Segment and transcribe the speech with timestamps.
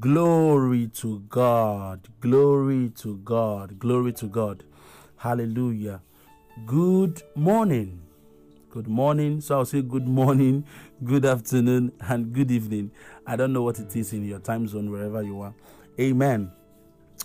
[0.00, 2.06] Glory to God.
[2.20, 3.80] Glory to God.
[3.80, 4.62] Glory to God.
[5.16, 6.02] Hallelujah.
[6.66, 8.00] Good morning.
[8.70, 9.40] Good morning.
[9.40, 10.64] So I'll say good morning,
[11.02, 12.92] good afternoon, and good evening.
[13.26, 15.52] I don't know what it is in your time zone, wherever you are.
[15.98, 16.52] Amen.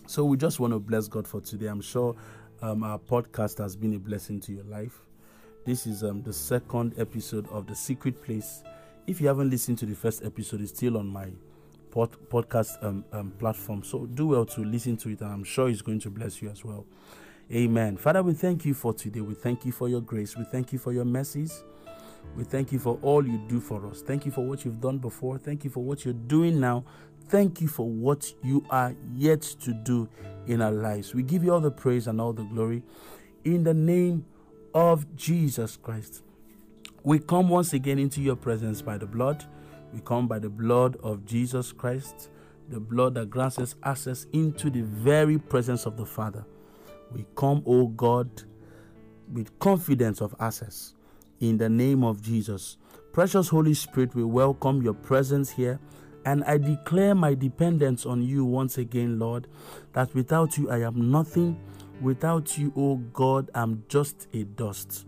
[0.07, 1.67] So we just want to bless God for today.
[1.67, 2.15] I'm sure
[2.63, 4.99] um, our podcast has been a blessing to your life.
[5.63, 8.63] This is um, the second episode of The Secret Place.
[9.05, 11.27] If you haven't listened to the first episode, it's still on my
[11.93, 13.83] pod, podcast um, um, platform.
[13.83, 16.49] So do well to listen to it, and I'm sure it's going to bless you
[16.49, 16.85] as well.
[17.51, 17.97] Amen.
[17.97, 19.21] Father, we thank you for today.
[19.21, 20.35] We thank you for your grace.
[20.35, 21.63] We thank you for your mercies.
[22.35, 24.01] We thank you for all you do for us.
[24.01, 25.37] Thank you for what you've done before.
[25.37, 26.83] Thank you for what you're doing now.
[27.27, 30.09] Thank you for what you are yet to do
[30.47, 31.13] in our lives.
[31.13, 32.81] We give you all the praise and all the glory
[33.43, 34.25] in the name
[34.73, 36.23] of Jesus Christ.
[37.03, 39.45] We come once again into your presence by the blood.
[39.93, 42.29] We come by the blood of Jesus Christ,
[42.69, 46.43] the blood that grants us access into the very presence of the Father.
[47.11, 48.27] We come, O God,
[49.31, 50.95] with confidence of access
[51.39, 52.77] in the name of Jesus.
[53.11, 55.79] Precious Holy Spirit, we welcome your presence here.
[56.25, 59.47] And I declare my dependence on you once again, Lord,
[59.91, 61.59] that without you I am nothing.
[62.01, 65.05] Without you, O God, I'm just a dust.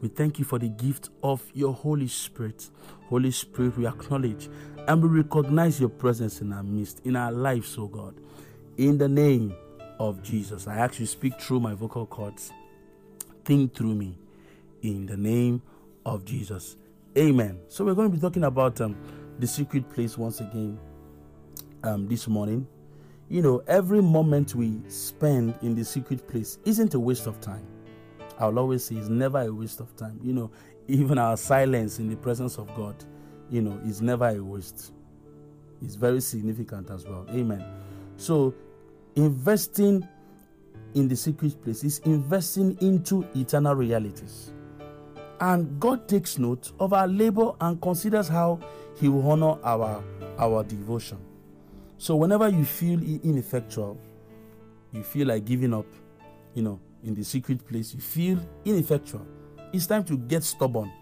[0.00, 2.70] We thank you for the gift of your Holy Spirit.
[3.08, 4.48] Holy Spirit, we acknowledge
[4.86, 8.14] and we recognize your presence in our midst, in our lives, O God.
[8.76, 9.54] In the name
[9.98, 12.52] of Jesus, I ask you speak through my vocal cords.
[13.44, 14.16] Think through me.
[14.82, 15.62] In the name
[16.06, 16.76] of Jesus.
[17.16, 17.58] Amen.
[17.68, 18.96] So we're going to be talking about um,
[19.40, 20.78] the secret place once again
[21.82, 22.66] um, this morning.
[23.28, 27.66] You know, every moment we spend in the secret place isn't a waste of time.
[28.38, 30.20] I'll always say it's never a waste of time.
[30.22, 30.50] You know,
[30.86, 33.04] even our silence in the presence of God,
[33.50, 34.92] you know, is never a waste.
[35.82, 37.26] It's very significant as well.
[37.30, 37.64] Amen.
[38.16, 38.54] So,
[39.16, 40.06] investing
[40.94, 44.52] in the secret place is investing into eternal realities.
[45.40, 48.58] And God takes note of our labor and considers how
[48.96, 50.02] He will honor our,
[50.38, 51.18] our devotion.
[51.98, 53.98] So, whenever you feel ineffectual,
[54.92, 55.86] you feel like giving up,
[56.54, 59.26] you know, in the secret place, you feel ineffectual,
[59.72, 60.92] it's time to get stubborn.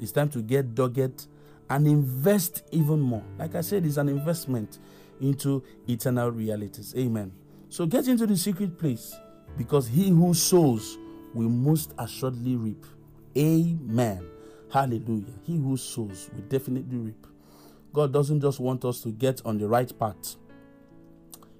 [0.00, 1.26] It's time to get dogged
[1.70, 3.24] and invest even more.
[3.38, 4.78] Like I said, it's an investment
[5.20, 6.94] into eternal realities.
[6.96, 7.32] Amen.
[7.68, 9.14] So get into the secret place
[9.56, 10.98] because he who sows
[11.32, 12.84] will most assuredly reap.
[13.36, 14.26] Amen.
[14.70, 15.34] Hallelujah.
[15.44, 17.26] He who sows will definitely reap.
[17.92, 20.36] God doesn't just want us to get on the right path.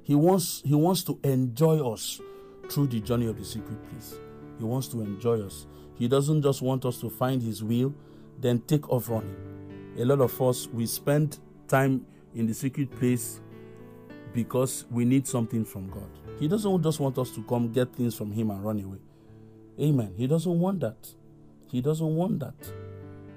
[0.03, 2.21] He wants he wants to enjoy us
[2.70, 4.19] through the journey of the secret place.
[4.58, 5.66] He wants to enjoy us.
[5.97, 7.94] He doesn't just want us to find his will,
[8.41, 9.36] then take off running.
[9.98, 11.38] A lot of us we spend
[11.69, 12.04] time
[12.34, 13.41] in the secret place
[14.32, 16.10] because we need something from God.
[16.41, 18.98] He doesn't just want us to come get things from him and run away.
[19.81, 20.14] Amen.
[20.16, 21.08] He doesn't want that.
[21.70, 22.54] He doesn't want that.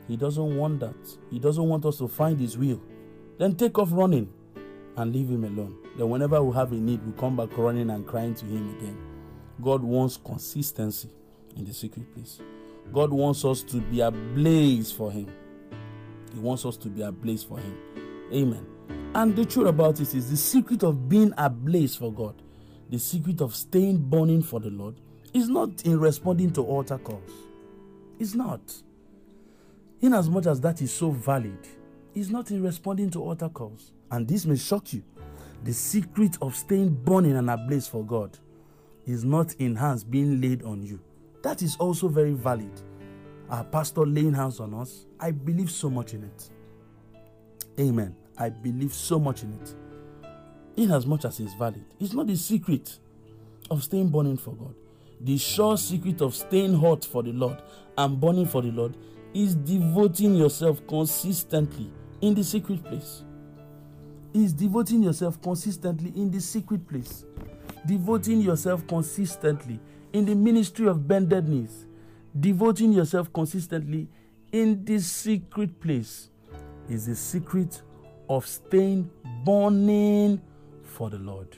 [0.08, 0.96] He doesn't want that.
[1.30, 2.82] He doesn't want us to find his will.
[3.38, 4.34] Then take off running
[4.96, 5.78] and leave him alone.
[5.98, 8.98] Then whenever we have a need, we come back running and crying to him again.
[9.62, 11.10] God wants consistency
[11.56, 12.40] in the secret place.
[12.94, 15.28] God wants us to be ablaze for him.
[16.34, 17.78] He wants us to be ablaze for him.
[18.32, 18.66] Amen.
[19.16, 22.42] And the truth about it is the secret of being ablaze for God,
[22.90, 24.96] the secret of staying burning for the Lord,
[25.34, 27.32] is not in responding to altar calls.
[28.20, 28.62] It's not.
[30.02, 31.68] In as much as that is so valid,
[32.14, 33.92] it's not in responding to altar calls.
[34.12, 35.04] And this may shock you.
[35.64, 38.38] The secret of staying burning and ablaze for God
[39.08, 41.00] is not in hands being laid on you.
[41.42, 42.82] That is also very valid.
[43.50, 46.50] Our pastor laying hands on us, I believe so much in it.
[47.80, 48.16] Amen.
[48.38, 49.76] I believe so much in it.
[50.76, 53.00] In as much as it's valid, it's not the secret
[53.72, 54.76] of staying burning for God.
[55.22, 57.62] The sure secret of staying hot for the Lord
[57.98, 58.96] and burning for the Lord
[59.34, 61.92] is devoting yourself consistently
[62.22, 63.24] in the secret place.
[64.34, 67.26] Is devoting yourself consistently in the secret place.
[67.88, 69.80] Devoting yourself consistently
[70.14, 71.86] in the ministry of bended knees.
[72.38, 74.08] Devoting yourself consistently
[74.52, 76.30] in the secret place
[76.90, 77.82] is the secret
[78.30, 79.10] of staying
[79.46, 80.42] burning
[80.84, 81.56] for the Lord.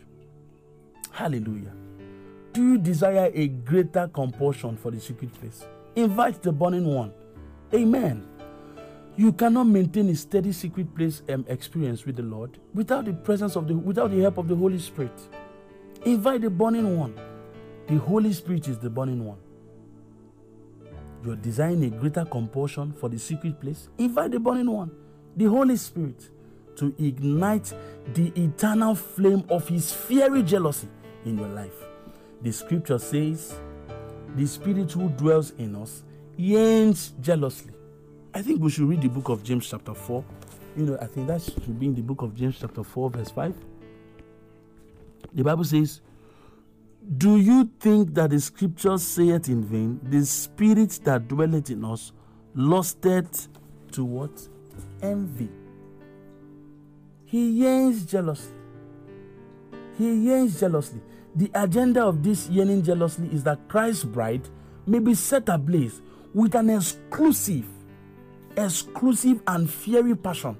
[1.12, 1.74] Hallelujah.
[2.54, 5.66] Do you desire a greater compulsion for the secret place?
[5.96, 7.12] Invite the burning one.
[7.74, 8.28] Amen.
[9.18, 13.56] You cannot maintain a steady secret place um, experience with the Lord without the presence
[13.56, 15.12] of the without the help of the Holy Spirit.
[16.06, 17.19] Invite the burning one.
[17.88, 19.38] The Holy Spirit is the burning one.
[21.25, 23.90] You're desiring a greater compulsion for the secret place.
[23.98, 24.92] Invite the burning one,
[25.36, 26.30] the Holy Spirit,
[26.78, 27.74] to ignite
[28.13, 30.88] the eternal flame of his fiery jealousy
[31.25, 31.74] in your life.
[32.42, 33.60] The scripture says,
[34.36, 36.04] The spirit who dwells in us
[36.38, 37.74] yearns jealously.
[38.34, 40.24] I think we should read the book of James, chapter 4.
[40.78, 43.31] You know, I think that should be in the book of James, chapter 4, verse
[43.31, 43.54] 5.
[45.33, 46.01] The Bible says,
[47.18, 50.00] Do you think that the scriptures say it in vain?
[50.04, 52.12] The spirit that dwelleth in us
[52.56, 53.48] lusteth
[53.92, 54.48] to what?
[55.01, 55.50] Envy.
[57.25, 58.56] He yearns jealously.
[59.98, 61.01] He yearns jealously.
[61.36, 64.50] The agenda of this yearning jealously is that Christ's bride
[64.88, 66.01] may be set ablaze
[66.33, 67.68] with an exclusive,
[68.57, 70.57] exclusive and fiery passion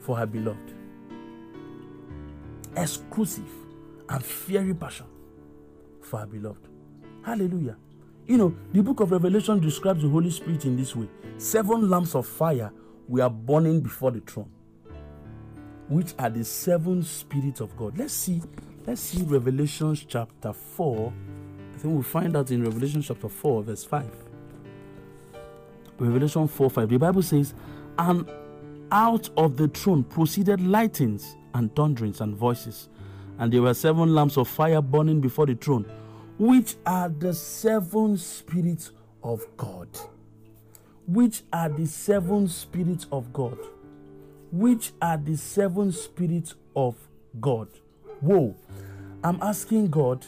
[0.00, 0.74] for her beloved.
[2.76, 3.59] Exclusive
[4.10, 5.06] and fiery passion
[6.02, 6.68] for her beloved.
[7.24, 7.76] Hallelujah.
[8.26, 11.08] You know, the book of Revelation describes the Holy Spirit in this way
[11.38, 12.70] seven lamps of fire
[13.08, 14.50] were burning before the throne,
[15.88, 17.98] which are the seven spirits of God.
[17.98, 18.42] Let's see,
[18.86, 21.12] let's see Revelation chapter 4.
[21.74, 24.06] I think we'll find out in Revelation chapter 4, verse 5.
[25.98, 26.88] Revelation 4 5.
[26.88, 27.54] The Bible says,
[27.98, 28.30] And
[28.92, 32.88] out of the throne proceeded lightnings and thunderings and voices.
[33.40, 35.90] And there were seven lamps of fire burning before the throne,
[36.38, 38.92] which are the seven spirits
[39.24, 39.88] of God.
[41.08, 43.58] Which are the seven spirits of God?
[44.52, 46.94] Which are the seven spirits of
[47.40, 47.66] God?
[48.20, 48.54] Whoa.
[49.24, 50.24] I'm asking God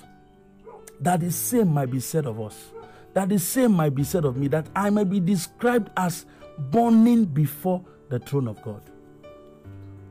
[0.99, 2.73] that the same might be said of us
[3.15, 6.25] that the same might be said of me, that I may be described as
[6.59, 8.83] burning before the throne of God.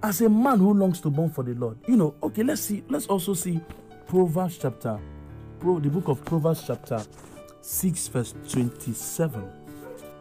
[0.04, 1.78] As a man who longs to burn for the Lord.
[1.88, 3.60] You know, okay, let's see, let's also see
[4.08, 5.00] Proverbs chapter,
[5.60, 7.04] Pro, the book of Proverbs chapter
[7.62, 9.48] 6, verse 27.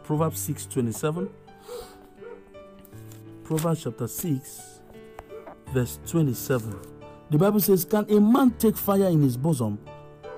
[0.03, 1.29] Proverbs 6, 27.
[3.43, 4.81] Proverbs chapter 6,
[5.73, 6.79] verse 27.
[7.31, 9.79] The Bible says, Can a man take fire in his bosom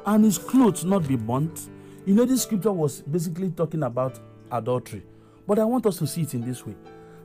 [0.06, 1.70] and his clothes not be burnt?
[2.06, 4.20] You know, this scripture was basically talking about
[4.52, 5.04] adultery,
[5.46, 6.76] but I want us to see it in this way.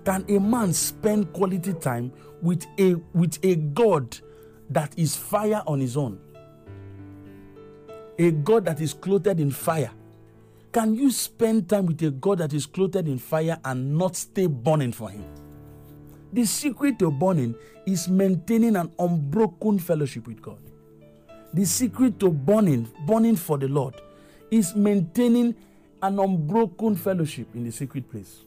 [0.08, 2.10] Can a man spend quality time
[2.40, 4.16] with a with a God
[4.70, 6.18] that is fire on his own?
[8.18, 9.90] A God that is clothed in fire.
[10.72, 14.46] Can you spend time with a God that is clothed in fire and not stay
[14.46, 15.26] burning for him?
[16.32, 17.54] The secret to burning
[17.86, 20.62] is maintaining an unbroken fellowship with God.
[21.52, 24.00] The secret to burning, burning for the Lord,
[24.50, 25.54] is maintaining
[26.00, 28.44] an unbroken fellowship in the secret place.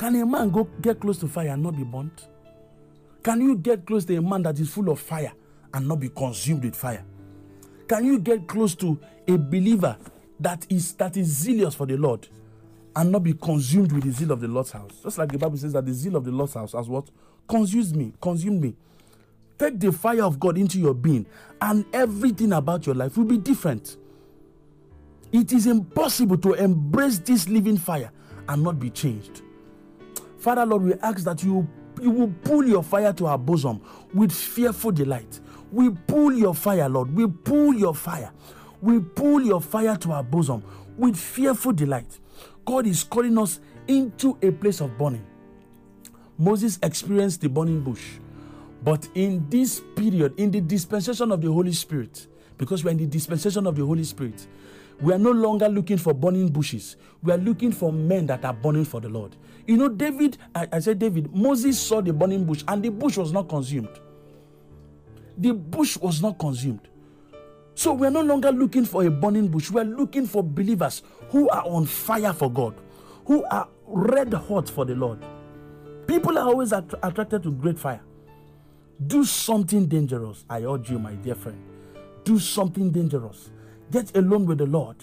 [0.00, 2.28] Can a man go get close to fire and not be burnt?
[3.22, 5.30] Can you get close to a man that is full of fire
[5.74, 7.04] and not be consumed with fire?
[7.86, 8.98] Can you get close to
[9.28, 9.98] a believer
[10.40, 12.26] that is that is zealous for the Lord
[12.96, 15.00] and not be consumed with the zeal of the Lord's house?
[15.02, 17.10] Just like the Bible says that the zeal of the Lord's house has what?
[17.46, 18.74] Consumes me, consumed me.
[19.58, 21.26] Take the fire of God into your being,
[21.60, 23.98] and everything about your life will be different.
[25.30, 28.10] It is impossible to embrace this living fire
[28.48, 29.42] and not be changed.
[30.40, 31.68] Father, Lord, we ask that you,
[32.00, 33.80] you will pull your fire to our bosom
[34.14, 35.38] with fearful delight.
[35.70, 37.14] We pull your fire, Lord.
[37.14, 38.32] We pull your fire.
[38.80, 40.64] We pull your fire to our bosom
[40.96, 42.18] with fearful delight.
[42.64, 45.26] God is calling us into a place of burning.
[46.38, 48.02] Moses experienced the burning bush.
[48.82, 53.06] But in this period, in the dispensation of the Holy Spirit, because we're in the
[53.06, 54.46] dispensation of the Holy Spirit,
[55.02, 56.96] we are no longer looking for burning bushes.
[57.22, 59.36] We are looking for men that are burning for the Lord.
[59.66, 63.16] You know, David, I, I said, David, Moses saw the burning bush and the bush
[63.16, 63.88] was not consumed.
[65.38, 66.88] The bush was not consumed.
[67.74, 69.70] So we are no longer looking for a burning bush.
[69.70, 72.74] We are looking for believers who are on fire for God,
[73.24, 75.24] who are red hot for the Lord.
[76.06, 78.00] People are always att- attracted to great fire.
[79.06, 80.44] Do something dangerous.
[80.50, 81.58] I urge you, my dear friend.
[82.24, 83.50] Do something dangerous.
[83.90, 84.96] Get alone with the Lord.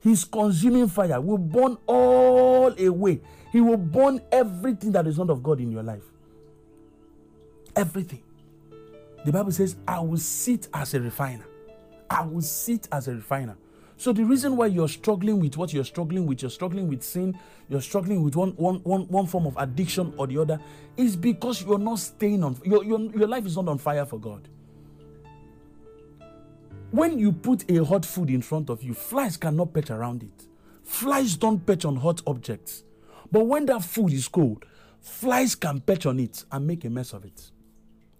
[0.00, 3.20] His consuming fire will burn all away.
[3.52, 6.02] He will burn everything that is not of God in your life.
[7.74, 8.22] Everything.
[9.24, 11.46] The Bible says, I will sit as a refiner.
[12.10, 13.56] I will sit as a refiner.
[13.96, 17.38] So the reason why you're struggling with what you're struggling with, you're struggling with sin,
[17.68, 20.60] you're struggling with one, one, one, one form of addiction or the other,
[20.96, 24.18] is because you're not staying on your, your, your life is not on fire for
[24.18, 24.46] God.
[26.94, 30.46] When you put a hot food in front of you, flies cannot perch around it.
[30.84, 32.84] Flies don't perch on hot objects.
[33.32, 34.64] But when that food is cold,
[35.00, 37.50] flies can perch on it and make a mess of it.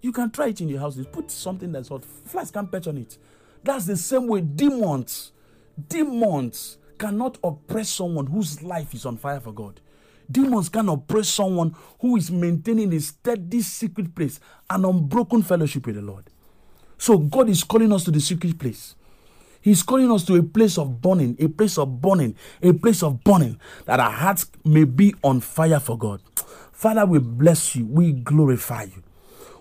[0.00, 0.98] You can try it in your house.
[1.12, 2.04] Put something that's hot.
[2.04, 3.16] Flies can't perch on it.
[3.62, 5.30] That's the same way demons,
[5.88, 9.80] demons cannot oppress someone whose life is on fire for God.
[10.28, 15.94] Demons can oppress someone who is maintaining a steady secret place, an unbroken fellowship with
[15.94, 16.28] the Lord.
[17.04, 18.94] So God is calling us to the secret place.
[19.60, 23.22] He's calling us to a place of burning, a place of burning, a place of
[23.22, 26.22] burning, that our hearts may be on fire for God.
[26.72, 27.84] Father, we bless you.
[27.84, 29.02] We glorify you.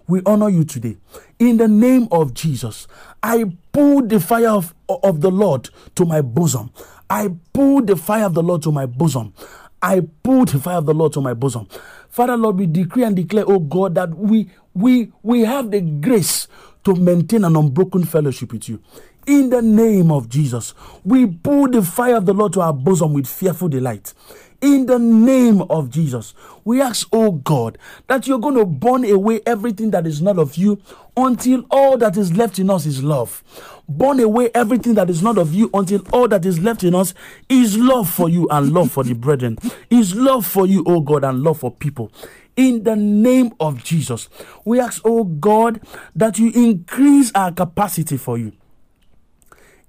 [0.08, 0.96] We honor you today.
[1.38, 2.88] In the name of Jesus,
[3.22, 6.72] I pull the fire of, of the Lord to my bosom.
[7.10, 9.34] I pull the fire of the Lord to my bosom.
[9.82, 11.68] I pull the fire of the Lord to my bosom.
[12.08, 16.48] Father, Lord, we decree and declare, oh God, that we we we have the grace
[16.84, 18.80] to maintain an unbroken fellowship with you.
[19.26, 20.74] In the name of Jesus,
[21.06, 24.14] we pull the fire of the Lord to our bosom with fearful delight.
[24.60, 29.42] In the name of Jesus, we ask, oh God, that you're going to burn away
[29.46, 30.82] everything that is not of you
[31.18, 33.44] until all that is left in us is love.
[33.90, 37.14] Burn away everything that is not of you until all that is left in us
[37.50, 39.58] is love for you and love for the brethren,
[39.90, 42.10] is love for you, oh God, and love for people
[42.56, 44.30] in the name of Jesus.
[44.66, 45.82] We ask, oh God,
[46.16, 48.54] that you increase our capacity for you.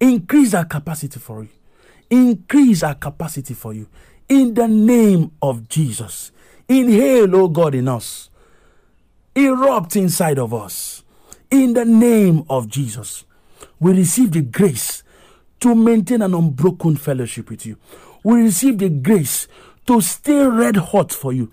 [0.00, 1.48] Increase our capacity for you.
[2.10, 3.88] Increase our capacity for you.
[4.28, 6.32] In the name of Jesus.
[6.68, 8.30] Inhale, oh God, in us.
[9.34, 11.02] Erupt inside of us.
[11.50, 13.24] In the name of Jesus.
[13.80, 15.02] We receive the grace
[15.60, 17.76] to maintain an unbroken fellowship with you.
[18.22, 19.46] We receive the grace
[19.86, 21.50] to stay red hot for you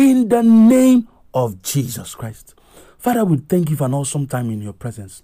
[0.00, 2.54] in the name of Jesus Christ.
[2.96, 5.22] Father, we thank you for an awesome time in your presence.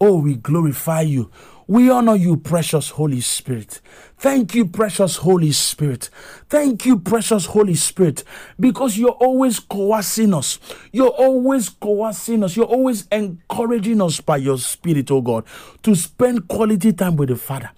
[0.00, 1.28] Oh, we glorify you.
[1.66, 3.80] We honor you, precious Holy Spirit.
[4.18, 6.08] Thank you, precious Holy Spirit.
[6.48, 8.22] Thank you, precious Holy Spirit,
[8.60, 10.60] because you're always coercing us.
[10.92, 12.56] You're always coercing us.
[12.56, 15.44] You're always encouraging us by your Spirit, oh God,
[15.82, 17.70] to spend quality time with the Father.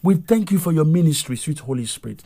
[0.00, 2.22] We thank you for your ministry, sweet Holy Spirit.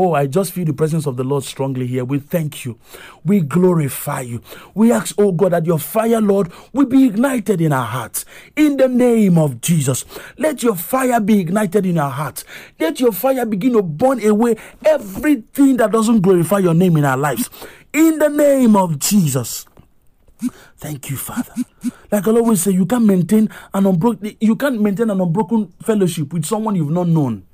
[0.00, 2.04] Oh, I just feel the presence of the Lord strongly here.
[2.04, 2.78] We thank you.
[3.24, 4.40] We glorify you.
[4.72, 8.24] We ask, oh God, that your fire, Lord, will be ignited in our hearts.
[8.54, 10.04] In the name of Jesus,
[10.38, 12.44] let your fire be ignited in our hearts.
[12.78, 17.16] Let your fire begin to burn away everything that doesn't glorify your name in our
[17.16, 17.50] lives.
[17.92, 19.66] In the name of Jesus.
[20.76, 21.52] Thank you, Father.
[22.12, 26.32] Like I always say, you can't maintain an unbroken you can't maintain an unbroken fellowship
[26.32, 27.44] with someone you've not known.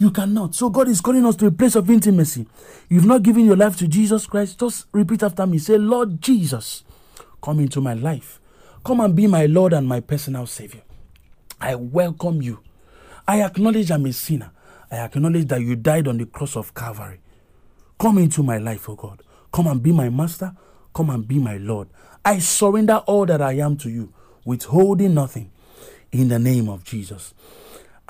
[0.00, 0.54] You cannot.
[0.54, 2.46] So God is calling us to a place of intimacy.
[2.88, 4.58] You've not given your life to Jesus Christ.
[4.58, 5.58] Just repeat after me.
[5.58, 6.84] Say, Lord Jesus,
[7.42, 8.40] come into my life.
[8.82, 10.80] Come and be my Lord and my personal Savior.
[11.60, 12.60] I welcome you.
[13.28, 14.52] I acknowledge I'm a sinner.
[14.90, 17.20] I acknowledge that you died on the cross of Calvary.
[17.98, 19.22] Come into my life, oh God.
[19.52, 20.56] Come and be my master.
[20.94, 21.88] Come and be my Lord.
[22.24, 24.14] I surrender all that I am to you,
[24.46, 25.50] withholding nothing,
[26.10, 27.34] in the name of Jesus.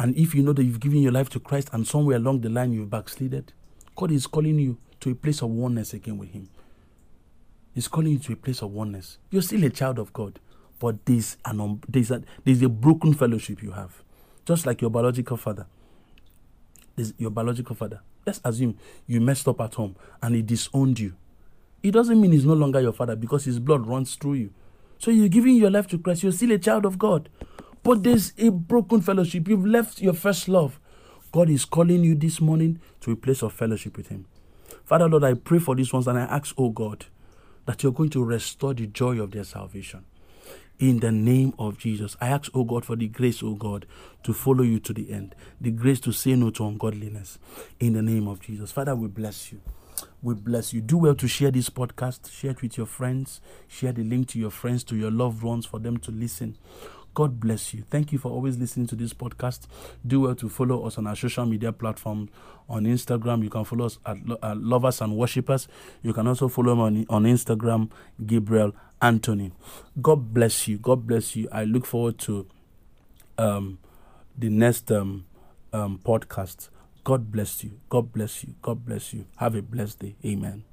[0.00, 2.48] And if you know that you've given your life to Christ and somewhere along the
[2.48, 3.52] line you've backslided,
[3.94, 6.48] God is calling you to a place of oneness again with Him.
[7.74, 9.18] He's calling you to a place of oneness.
[9.30, 10.40] You're still a child of God,
[10.78, 14.02] but there's, an, um, there's, a, there's a broken fellowship you have.
[14.46, 15.66] Just like your biological father.
[16.96, 18.00] There's your biological father.
[18.24, 21.12] Let's assume you messed up at home and he disowned you.
[21.82, 24.54] It doesn't mean he's no longer your father because his blood runs through you.
[24.98, 26.22] So you're giving your life to Christ.
[26.22, 27.28] You're still a child of God.
[27.82, 29.48] But there's a broken fellowship.
[29.48, 30.78] You've left your first love.
[31.32, 34.26] God is calling you this morning to a place of fellowship with Him.
[34.84, 37.06] Father, Lord, I pray for these ones and I ask, oh God,
[37.66, 40.04] that you're going to restore the joy of their salvation.
[40.80, 43.86] In the name of Jesus, I ask, oh God, for the grace, oh God,
[44.24, 47.38] to follow you to the end, the grace to say no to ungodliness.
[47.78, 48.72] In the name of Jesus.
[48.72, 49.60] Father, we bless you.
[50.22, 50.80] We bless you.
[50.80, 54.38] Do well to share this podcast, share it with your friends, share the link to
[54.38, 56.56] your friends, to your loved ones for them to listen.
[57.14, 57.84] God bless you.
[57.90, 59.66] Thank you for always listening to this podcast.
[60.06, 62.28] Do well to follow us on our social media platform.
[62.68, 65.66] On Instagram, you can follow us at, at Lovers and Worshippers.
[66.02, 67.90] You can also follow me on, on Instagram,
[68.24, 69.52] Gabriel Anthony.
[70.00, 70.78] God bless you.
[70.78, 71.48] God bless you.
[71.50, 72.46] I look forward to
[73.38, 73.78] um,
[74.38, 75.26] the next um,
[75.72, 76.68] um, podcast.
[77.02, 77.80] God bless you.
[77.88, 78.54] God bless you.
[78.62, 79.26] God bless you.
[79.36, 80.16] Have a blessed day.
[80.24, 80.64] Amen.